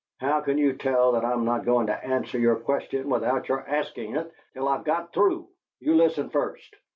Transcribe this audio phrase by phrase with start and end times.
[0.19, 4.15] How can you tell that I'm not going to answer your question without your asking
[4.15, 5.47] it, till I've got through?
[5.79, 6.75] You listen first.